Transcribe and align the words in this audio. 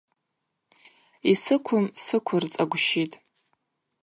Йсыквым 1.29 1.85
сыквырцӏагвщитӏ. 2.03 3.15